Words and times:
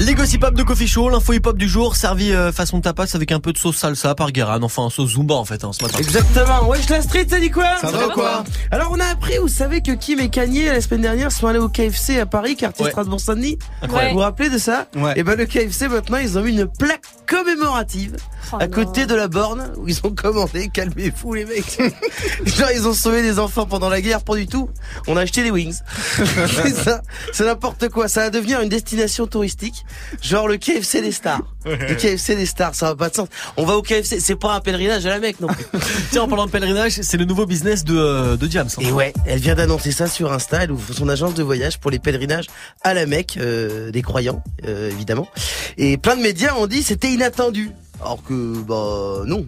Les 0.00 0.14
gossip 0.14 0.44
hop 0.44 0.54
de 0.54 0.62
Coffee 0.62 0.86
Show, 0.86 1.08
l'info 1.08 1.32
hip 1.32 1.42
hop 1.46 1.56
du 1.56 1.68
jour, 1.68 1.96
servi 1.96 2.32
euh, 2.32 2.52
façon 2.52 2.80
tapas 2.80 3.06
avec 3.14 3.32
un 3.32 3.40
peu 3.40 3.52
de 3.52 3.58
sauce 3.58 3.76
salsa 3.76 4.14
par 4.14 4.30
Guérin, 4.30 4.62
enfin 4.62 4.88
sauce 4.90 5.10
zumba 5.14 5.34
en 5.34 5.44
fait 5.44 5.64
hein, 5.64 5.70
ce 5.72 5.82
matin. 5.82 5.98
Exactement. 5.98 6.68
Wesh 6.68 6.88
la 6.88 7.02
street, 7.02 7.26
ça 7.28 7.40
dit 7.40 7.50
quoi? 7.50 7.76
Ça 7.80 7.90
va 7.90 8.06
ou 8.06 8.10
quoi? 8.10 8.44
Alors 8.70 8.92
on 8.92 9.00
a 9.00 9.06
appris, 9.06 9.38
vous 9.38 9.48
savez 9.48 9.80
que 9.82 9.92
Kim 9.92 10.20
et 10.20 10.28
Kanye 10.30 10.66
la 10.66 10.80
semaine 10.80 11.00
dernière 11.00 11.32
sont 11.32 11.48
allés 11.48 11.58
au 11.58 11.68
KFC 11.68 12.20
à 12.20 12.26
Paris, 12.26 12.54
quartier 12.56 12.84
Ouais. 12.84 12.90
Strasbourg-Saint-Denis. 12.92 13.58
Incroyable. 13.82 14.12
Vous 14.12 14.18
vous 14.18 14.22
rappelez 14.24 14.50
de 14.50 14.58
ça? 14.58 14.86
Ouais. 14.94 15.14
Et 15.16 15.24
ben 15.24 15.36
le 15.36 15.46
KFC 15.46 15.88
maintenant 15.88 16.18
ils 16.18 16.38
ont 16.38 16.42
mis 16.42 16.52
une 16.52 16.66
plaque 16.66 17.02
commémorative 17.26 18.16
Oh 18.52 18.56
à 18.60 18.68
côté 18.68 19.06
de 19.06 19.14
la 19.14 19.28
borne 19.28 19.72
où 19.76 19.88
ils 19.88 19.98
ont 20.04 20.14
commandé. 20.14 20.68
Calmez-vous 20.72 21.34
les 21.34 21.44
mecs. 21.44 21.78
Genre 22.44 22.70
ils 22.74 22.86
ont 22.86 22.94
sauvé 22.94 23.22
des 23.22 23.38
enfants 23.38 23.66
pendant 23.66 23.88
la 23.88 24.00
guerre, 24.00 24.22
pas 24.22 24.36
du 24.36 24.46
tout. 24.46 24.68
On 25.06 25.16
a 25.16 25.22
acheté 25.22 25.42
des 25.42 25.50
wings. 25.50 25.76
c'est 26.16 26.74
ça, 26.74 27.02
c'est 27.32 27.44
n'importe 27.44 27.88
quoi. 27.88 28.08
Ça 28.08 28.22
va 28.22 28.30
devenir 28.30 28.60
une 28.60 28.68
destination 28.68 29.26
touristique, 29.26 29.84
genre 30.22 30.48
le 30.48 30.56
KFC 30.56 31.00
des 31.02 31.12
stars. 31.12 31.42
Le 31.64 31.94
KFC 31.94 32.36
des 32.36 32.46
stars, 32.46 32.74
ça 32.74 32.86
va 32.86 32.96
pas 32.96 33.08
de 33.10 33.14
sens. 33.14 33.28
On 33.56 33.64
va 33.66 33.76
au 33.76 33.82
KFC, 33.82 34.20
c'est 34.20 34.36
pas 34.36 34.54
un 34.54 34.60
pèlerinage 34.60 35.04
à 35.06 35.10
la 35.10 35.18
Mecque 35.18 35.40
non 35.40 35.48
plus. 35.48 35.66
Tiens, 36.10 36.22
en 36.22 36.28
parlant 36.28 36.46
de 36.46 36.50
pèlerinage, 36.50 36.92
c'est 37.02 37.16
le 37.18 37.24
nouveau 37.26 37.44
business 37.46 37.84
de, 37.84 37.96
euh, 37.96 38.36
de 38.36 38.46
Diams. 38.46 38.68
hein. 38.78 38.80
Et 38.82 38.90
ouais, 38.92 39.12
elle 39.26 39.40
vient 39.40 39.54
d'annoncer 39.54 39.92
ça 39.92 40.06
sur 40.06 40.32
Insta. 40.32 40.62
Elle 40.64 40.72
ouvre 40.72 40.92
son 40.94 41.08
agence 41.08 41.34
de 41.34 41.42
voyage 41.42 41.78
pour 41.78 41.90
les 41.90 41.98
pèlerinages 41.98 42.46
à 42.82 42.94
la 42.94 43.04
Mecque, 43.06 43.36
euh, 43.38 43.90
des 43.90 44.02
croyants, 44.02 44.42
euh, 44.66 44.90
évidemment. 44.90 45.28
Et 45.76 45.98
plein 45.98 46.16
de 46.16 46.22
médias 46.22 46.54
ont 46.54 46.66
dit 46.66 46.82
c'était 46.82 47.10
inattendu. 47.10 47.70
Alors 48.00 48.22
que, 48.22 48.60
bah 48.62 49.24
non, 49.26 49.46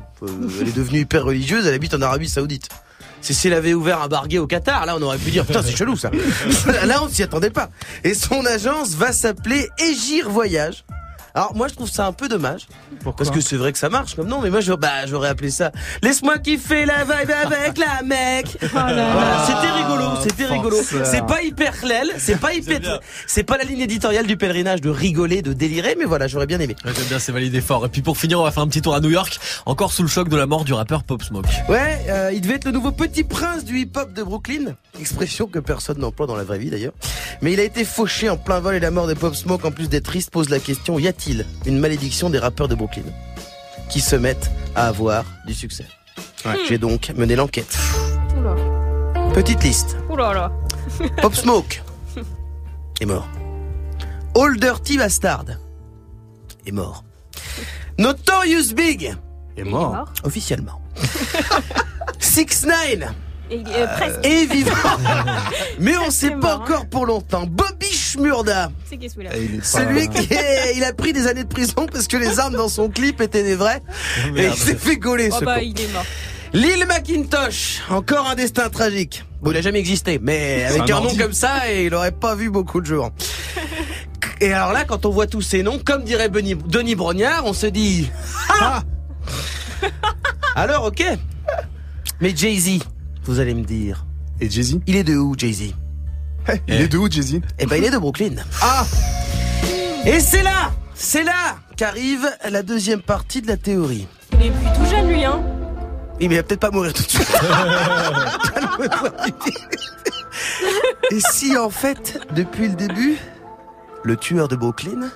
elle 0.61 0.69
est 0.69 0.77
devenue 0.77 1.01
hyper 1.01 1.25
religieuse, 1.25 1.67
elle 1.67 1.75
habite 1.75 1.95
en 1.95 2.03
Arabie 2.03 2.29
Saoudite. 2.29 2.69
C'est 3.23 3.35
si 3.35 3.49
elle 3.49 3.55
avait 3.55 3.75
ouvert 3.75 4.01
un 4.01 4.09
bar 4.09 4.29
gay 4.29 4.39
au 4.39 4.47
Qatar, 4.47 4.87
là 4.87 4.97
on 4.97 5.03
aurait 5.03 5.19
pu 5.19 5.31
dire 5.31 5.45
putain 5.45 5.63
c'est 5.63 5.77
chelou 5.77 5.97
ça. 5.97 6.11
là 6.87 7.03
on 7.03 7.09
s'y 7.09 7.23
attendait 7.23 7.51
pas. 7.51 7.69
Et 8.03 8.15
son 8.15 8.45
agence 8.47 8.95
va 8.95 9.13
s'appeler 9.13 9.69
Égir 9.79 10.31
Voyage. 10.31 10.85
Alors 11.35 11.55
moi 11.55 11.69
je 11.69 11.75
trouve 11.75 11.91
ça 11.91 12.07
un 12.07 12.13
peu 12.13 12.29
dommage 12.29 12.67
parce 13.17 13.31
que 13.31 13.41
c'est 13.41 13.57
vrai 13.57 13.73
que 13.73 13.79
ça 13.79 13.89
marche 13.89 14.15
comme 14.15 14.29
nom 14.29 14.41
mais 14.41 14.51
moi 14.51 14.61
je, 14.61 14.73
bah, 14.73 15.07
j'aurais 15.07 15.29
appelé 15.29 15.51
ça 15.51 15.71
Laisse-moi 16.03 16.39
kiffer 16.39 16.87
la 16.87 17.05
vibe 17.05 17.31
avec 17.31 17.79
la 17.79 18.03
mec. 18.03 18.59
Voilà, 18.73 19.47
c'était 19.47 19.73
rigolo, 19.73 20.05
c'était 20.23 20.47
rigolo. 20.47 20.77
C'est 21.05 21.27
pas 21.27 21.43
hyper 21.43 21.79
clair, 21.79 22.05
c'est 22.19 22.39
pas 22.39 22.55
hyper, 22.55 23.01
c'est 23.27 23.43
pas 23.43 23.59
la 23.59 23.65
ligne 23.65 23.81
éditoriale 23.81 24.27
du 24.27 24.37
pèlerinage 24.37 24.81
de 24.81 24.91
rigoler, 24.91 25.43
de 25.43 25.53
délirer, 25.53 25.97
mais 25.99 26.05
voilà, 26.05 26.27
j'aurais 26.27 26.47
bien 26.47 26.61
aimé. 26.61 26.77
Ouais, 26.85 26.93
J'aime 26.97 27.07
bien, 27.07 27.19
c'est 27.19 27.33
validé 27.33 27.61
fort. 27.61 27.85
Et 27.87 27.89
puis 27.89 28.03
pour 28.03 28.17
finir, 28.17 28.41
on 28.41 28.45
va 28.45 28.51
faire 28.51 28.63
un 28.63 28.69
petit 28.69 28.83
tour 28.83 28.95
à 28.95 29.01
New 29.01 29.11
York, 29.11 29.39
encore 29.67 29.93
sous 29.93 30.03
le 30.03 30.09
choc 30.09 30.29
de 30.29 30.37
la 30.37 30.47
mort 30.47 30.65
du 30.65 30.73
rappeur 30.73 31.05
Pop 31.05 31.23
Smoke. 31.23 31.47
Ouais, 31.69 32.05
euh, 32.09 32.31
il 32.33 32.41
devait 32.41 32.55
être 32.55 32.65
le 32.65 32.73
nouveau 32.73 32.93
petit 32.93 33.25
prince 33.25 33.65
du 33.65 33.79
hip-hop 33.81 34.13
de 34.13 34.23
Brooklyn, 34.23 34.75
expression 34.99 35.47
que 35.47 35.59
personne 35.59 35.99
n'emploie 35.99 36.27
dans 36.27 36.37
la 36.37 36.45
vraie 36.45 36.59
vie 36.59 36.71
d'ailleurs. 36.71 36.93
Mais 37.43 37.53
il 37.53 37.61
a 37.61 37.65
été 37.65 37.85
fauché 37.85 38.29
en 38.31 38.37
plein 38.37 38.61
vol 38.61 38.75
et 38.75 38.81
la 38.81 38.91
mort 38.91 39.07
de 39.07 39.15
Pop 39.15 39.35
Smoke, 39.35 39.67
en 39.67 39.71
plus 39.71 39.89
d'être 39.89 40.05
triste, 40.05 40.31
pose 40.31 40.49
la 40.49 40.59
question 40.59 40.99
y 40.99 41.07
une 41.67 41.79
malédiction 41.79 42.31
des 42.31 42.39
rappeurs 42.39 42.69
de 42.69 42.75
Brooklyn 42.75 43.03
qui 43.89 44.01
se 44.01 44.17
mettent 44.17 44.51
à 44.75 44.87
avoir 44.89 45.25
du 45.47 45.55
succès 45.55 45.87
J'ai 46.69 46.79
donc 46.79 47.11
mené 47.17 47.37
l'enquête. 47.37 47.77
Petite 49.35 49.63
liste. 49.63 49.97
Oula 50.09 50.33
là. 50.33 50.53
Pop 51.23 51.35
Smoke 51.35 51.83
est 53.01 53.07
mort. 53.07 53.29
All 54.37 54.57
Dirty 54.59 54.99
Bastard 54.99 55.45
est 56.67 56.73
mort. 56.73 57.05
Notorious 57.99 58.75
Big 58.75 59.15
est 59.57 59.65
mort. 59.65 59.93
mort. 59.95 60.13
officiellement. 60.25 60.81
6 62.19 62.67
9 62.67 63.13
Et, 63.51 63.65
euh, 63.67 64.23
est 64.23 64.47
vivant. 64.47 64.73
Mais 65.81 65.97
on 65.99 66.11
sait 66.11 66.29
C'est 66.29 66.31
pas 66.31 66.37
mort, 66.57 66.61
hein. 66.61 66.65
encore 66.65 66.87
pour 66.87 67.07
longtemps. 67.07 67.47
Bobby 67.47 67.87
Schmurda, 68.13 68.71
C'est 68.89 68.97
qui 68.97 69.09
celui-là 69.11 69.31
pas- 69.31 69.63
celui 69.63 70.09
qui 70.09 70.33
est, 70.33 70.77
il 70.77 70.85
a 70.85 70.93
pris 70.93 71.13
des 71.13 71.27
années 71.27 71.45
de 71.45 71.49
prison 71.49 71.87
parce 71.93 72.07
que 72.09 72.17
les 72.17 72.39
armes 72.41 72.55
dans 72.57 72.69
son 72.69 72.89
clip 72.89 73.21
étaient 73.21 73.43
des 73.45 73.55
vraies. 73.55 73.83
Et 74.37 74.47
il 74.47 74.55
s'est 74.55 74.75
fait 74.77 74.97
gauler 74.97 75.29
Oh 75.33 75.37
ce 75.41 75.45
bah 75.45 75.57
con. 75.57 75.61
il 75.65 75.81
est 75.81 75.93
mort. 75.93 76.05
Lil 76.53 76.85
Macintosh, 76.87 77.81
encore 77.91 78.29
un 78.29 78.35
destin 78.35 78.69
tragique. 78.71 79.25
Bon, 79.41 79.53
il 79.53 79.57
a 79.57 79.61
jamais 79.61 79.79
existé, 79.79 80.19
mais 80.21 80.65
avec 80.65 80.91
un 80.91 80.97
un 80.97 81.01
nom 81.03 81.15
comme 81.17 81.33
ça, 81.33 81.71
il 81.73 81.95
aurait 81.95 82.11
pas 82.13 82.35
vu 82.35 82.51
beaucoup 82.51 82.81
de 82.81 82.87
jours. 82.87 83.11
Et 84.41 84.53
alors 84.53 84.73
là, 84.73 84.85
quand 84.85 85.07
on 85.07 85.11
voit 85.11 85.27
tous 85.27 85.43
ces 85.43 85.63
noms, 85.63 85.79
comme 85.79 86.03
dirait 86.03 86.29
Benny- 86.29 86.55
Denis 86.57 86.95
Brognard, 86.97 87.45
on 87.45 87.53
se 87.53 87.67
dit... 87.67 88.11
Ah 88.61 88.83
alors, 90.57 90.87
ok. 90.87 91.05
Mais 92.21 92.35
Jay-Z, 92.37 92.81
vous 93.25 93.39
allez 93.41 93.55
me 93.55 93.65
dire, 93.65 94.05
Et 94.41 94.51
Jay-Z? 94.51 94.79
Il 94.87 94.97
est 94.97 95.05
de 95.05 95.15
où, 95.17 95.35
Jay-Z? 95.39 95.75
Il 96.69 96.81
est 96.81 96.89
de 96.89 96.99
où, 96.99 97.11
Jay-Z 97.11 97.41
Eh 97.59 97.67
ben, 97.67 97.77
il 97.77 97.85
est 97.85 97.91
de 97.91 97.99
Brooklyn. 97.99 98.37
Ah 98.63 98.85
Et 100.05 100.21
c'est 100.21 100.43
là, 100.43 100.71
c'est 100.95 101.25
là 101.25 101.57
qu'arrive 101.77 102.29
la 102.49 102.63
deuxième 102.63 103.03
partie 103.03 103.43
de 103.43 103.49
la 103.49 103.57
théorie. 103.57 104.07
Il 104.35 104.47
est 104.47 104.51
plus 104.51 104.67
tout 104.75 104.85
jeune 104.91 105.09
lui 105.09 105.25
hein. 105.25 105.41
Oui, 106.21 106.29
mais 106.29 106.35
il 106.35 106.39
va 106.39 106.43
peut-être 106.43 106.61
pas 106.61 106.71
mourir 106.71 106.93
tout 106.93 107.03
de 107.03 107.09
suite. 107.09 107.33
Et 111.11 111.19
si, 111.33 111.57
en 111.57 111.71
fait, 111.71 112.21
depuis 112.35 112.69
le 112.69 112.75
début, 112.75 113.17
le 114.05 114.17
tueur 114.17 114.49
de 114.49 114.57
Brooklyn, 114.57 115.09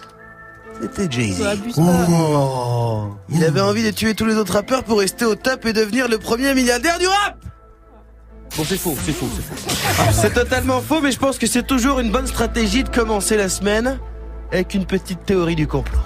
c'était 0.81 1.11
Jay-Z. 1.11 1.43
Oh 1.77 3.15
Il 3.29 3.45
avait 3.45 3.61
envie 3.61 3.84
de 3.84 3.91
tuer 3.91 4.15
tous 4.15 4.27
les 4.27 4.37
autres 4.37 4.55
rappeurs 4.55 4.84
pour 4.84 4.99
rester 5.01 5.25
au 5.25 5.34
top 5.34 5.65
et 5.67 5.73
devenir 5.73 6.09
le 6.09 6.19
premier 6.19 6.55
milliardaire 6.55 6.99
du 6.99 7.07
rap 7.07 7.37
Bon, 8.56 8.62
c'est 8.65 8.78
faux, 8.78 8.94
c'est 9.04 9.12
faux, 9.12 9.26
c'est 9.34 9.42
faux. 9.42 10.12
C'est 10.12 10.32
totalement 10.32 10.81
faux, 10.81 11.00
mais 11.00 11.10
je 11.10 11.19
pense 11.19 11.38
que 11.38 11.47
c'est 11.48 11.66
toujours 11.66 11.98
une 11.98 12.12
bonne 12.12 12.28
stratégie 12.28 12.84
de 12.84 12.88
commencer 12.88 13.37
la 13.37 13.48
semaine 13.48 13.98
avec 14.53 14.75
une 14.75 14.87
petite 14.87 15.25
théorie 15.25 15.56
du 15.56 15.66
complot. 15.66 15.98